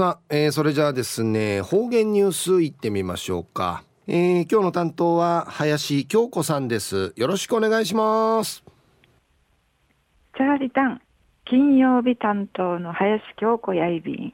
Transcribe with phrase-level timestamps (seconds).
[0.00, 7.12] さあ、えー、それじゃあですね方言ニュースいってみましょうか、えー、今日の担当は林京子さんです。
[7.16, 8.64] よろしくお願いします。
[10.38, 11.02] チャーリタン
[11.44, 14.32] 金曜日担当の林京子やいびん。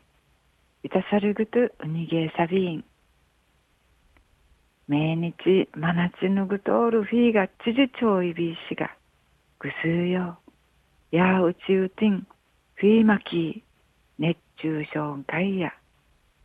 [0.84, 2.84] いたさるぐとうにげさびん。
[4.86, 8.94] 毎日真夏ぬぐとおるフィーがちじちょいびいしが
[9.58, 10.38] ぐすうよ
[11.10, 12.24] やうちうてん
[12.76, 13.65] フィーマキー
[14.18, 15.72] 熱中症会や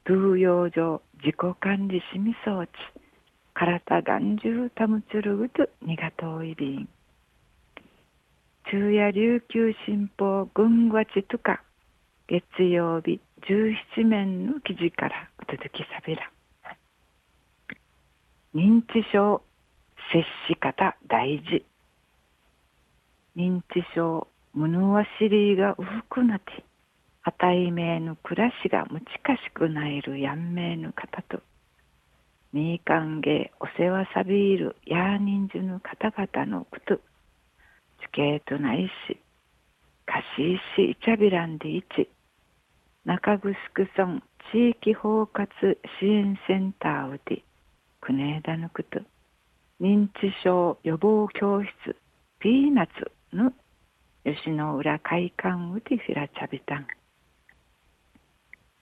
[0.06, 2.70] 通用上自己管理しみ装置
[3.54, 6.90] 体眼中たむつるぐとにがといびん。
[8.66, 11.62] 昼夜琉球新報軍わちとか
[12.28, 16.30] 月曜日17面の記事からうつづきさびら。
[18.54, 19.42] 認知症
[20.12, 21.66] 接し方大事。
[23.36, 26.64] 認知症無能はしりがうふくなて
[27.24, 31.44] あたいめの暮らしがむちかしくないるやんめぬ方と
[32.52, 37.02] みーかんげお世話さびいるやーにんじゅぬ方々のこと地
[38.12, 39.20] 形とないし
[40.06, 42.10] かしいしいちゃびらんでいち
[43.06, 45.48] 中城村地域包括
[46.00, 47.44] 支援センターうて
[48.02, 49.00] くねえだぬくと
[49.80, 51.96] 認知症予防教室
[52.40, 53.54] ピーナツの
[54.26, 56.88] 吉野浦会館うてひらちゃびたん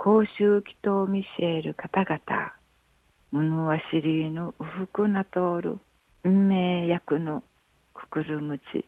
[0.02, 2.54] 公衆祈祷見せる方々、
[3.34, 5.78] 物は知りぬ不服な通る、
[6.24, 7.44] 運命役の
[7.94, 8.86] くくるむち、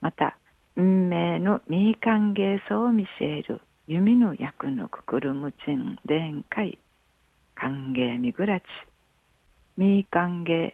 [0.00, 0.38] また、
[0.74, 6.78] 運命の民歓迎層を見せる、弓の役のくくるむちん伝会、
[7.54, 8.64] 歓迎みぐらち、
[9.76, 10.72] 民歓迎、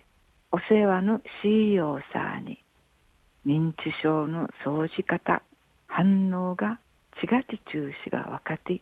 [0.52, 2.62] お世話の CEO さーに、
[3.44, 5.42] 認知症の掃除方、
[5.88, 6.78] 反応が
[7.20, 8.80] ちがち中止が分かって、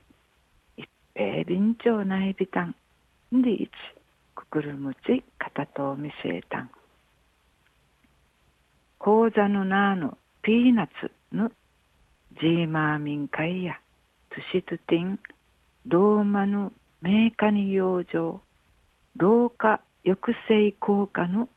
[1.21, 2.77] えー、便長内ビタン
[3.33, 3.71] でいち
[4.37, 6.71] くくるむちかたとみせいたん。
[8.99, 11.51] 講座のなのピーナツの
[12.41, 13.81] ジーマーミン会や
[14.31, 15.19] トゥシトティン
[15.89, 16.73] ローマの
[17.03, 18.41] メーカニ養生。
[19.17, 21.49] 老化抑制効果の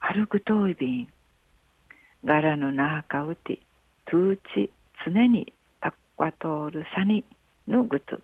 [0.00, 1.08] アルグトイビン。
[2.24, 3.58] 柄のなかうて
[4.06, 4.70] トゥーチ
[5.04, 7.26] 常にタッワトールサニ
[7.68, 8.18] のグト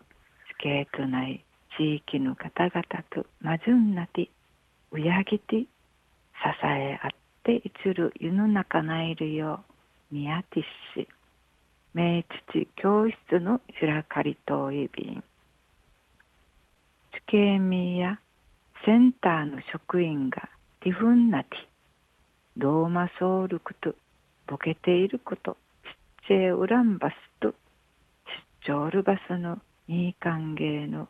[0.58, 1.44] 系とない
[1.76, 4.28] 地域の方々とまじゅんなて
[4.91, 5.66] うやぎて支
[6.64, 7.10] え合っ
[7.44, 9.60] ていつる世の中ないるよ
[10.10, 10.60] うみやて
[10.94, 11.08] し
[11.94, 15.24] 名父教室の開かりといびん
[17.12, 18.19] 地形民や
[18.84, 20.48] センターの職員が
[20.80, 21.56] ティフンなて
[22.56, 23.94] ローマソウルクと
[24.46, 27.56] ボケていることちっちゃいウランバスとちっ
[28.64, 29.58] ちょるバスの
[29.91, 31.09] いい歓迎の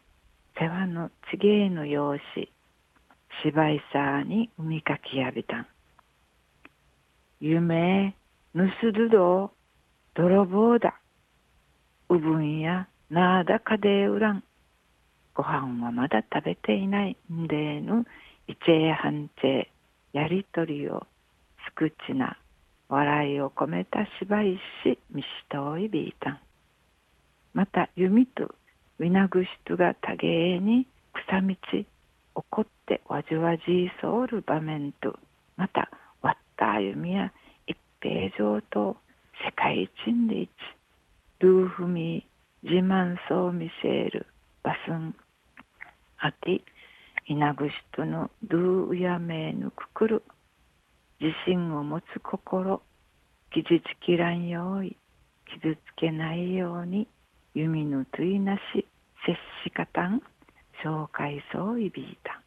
[0.57, 2.49] 世話のちげえの用紙
[3.43, 5.67] 芝居さに海かきやびたん。
[7.41, 8.15] 夢
[8.55, 8.61] 盗
[8.93, 9.51] るど
[10.15, 10.95] 泥棒だ。
[12.09, 14.45] うぶんやなあだかでうらん。
[15.35, 18.07] ご飯はまだ食べていないんでぬ
[18.47, 19.73] いちえはんちえ
[20.13, 21.05] やりとりを
[21.67, 22.39] すくちな
[22.89, 26.39] 笑いを込めた芝居しみしといびいたん。
[27.55, 28.55] また弓と
[28.99, 31.55] ウィナグシトが多芸に草道
[32.35, 35.19] 怒ってわじわじいそうる場面と
[35.57, 37.33] また割った歩みや
[37.67, 38.97] 一平上と
[39.45, 40.51] 世界一んで一
[41.41, 44.27] ルーフミー自慢そう見せる
[44.65, 45.15] バスン
[46.19, 46.61] あて
[47.27, 50.23] イナグシトのドゥウヤメーヌククル
[51.21, 52.83] 自信を持つ心
[53.53, 54.97] 傷つきらんようい
[55.63, 57.07] 傷つけないように
[57.59, 58.87] 弓のついなし
[59.27, 60.23] 接し方ん
[60.85, 62.41] 紹介そういびいた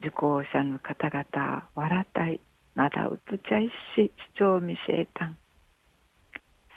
[0.00, 2.40] 受講者の方々笑ったい
[2.74, 5.38] まだうつちゃいし主張見せえたん。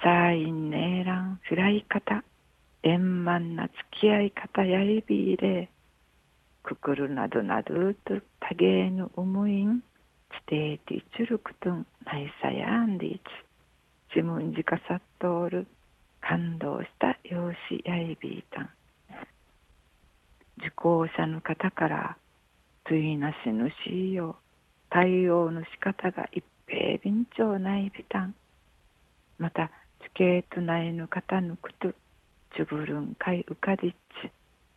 [0.03, 2.23] さいんねえらんつらい方
[2.83, 5.67] 円満な付き合い方やいびいれ
[6.61, 7.73] くくるなどなど
[8.05, 9.81] と多芸の思いん
[10.47, 13.21] 地底てちるくとんないさやんでいち。
[14.15, 15.65] 自分自かさっとおる。
[17.69, 18.43] 養子やいびい。
[18.51, 18.69] たん
[20.57, 22.17] 受講者の方から
[22.85, 24.35] ついなしぬしよ。
[24.89, 28.35] 対応の仕方が一平便長ないびたん。
[29.37, 29.71] また
[30.01, 31.91] 地形とないの方のくと
[32.55, 33.91] ちゅぶるんかいうかりっ
[34.21, 34.31] ち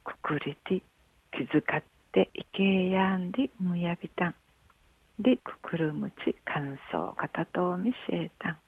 [0.04, 0.82] くくりて
[1.32, 4.34] 気遣っていけやんでむやびたん。
[5.18, 8.58] でくくるむち感想方と見せえたん。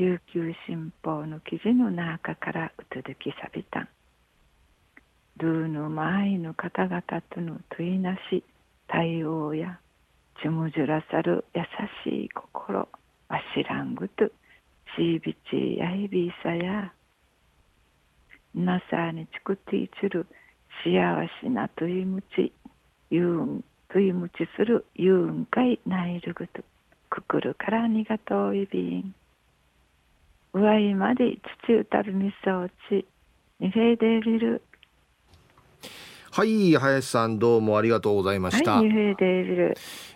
[0.00, 3.80] 琉球新報の記事の中からうつづきさびた。
[3.80, 3.88] ん
[5.36, 8.42] ルーヌマイヌ方々とのといなし
[8.88, 9.78] 対応や
[10.42, 11.62] ちむじゅらさる優
[12.10, 12.88] しい心
[13.28, 14.24] わしらんぐと
[14.96, 16.94] しいびちやいびさや
[18.54, 20.26] なさにちくていちる
[20.82, 22.54] 幸せなといむち
[23.10, 26.62] ゆうんといむちするゆうんかいないるぐと
[27.10, 29.14] くくるからにがとういびん
[30.52, 33.06] うわいまで土うたるみそうち
[33.96, 34.20] で
[36.32, 39.76] はい林さんどうもありがとうございました、はい、ニューデービル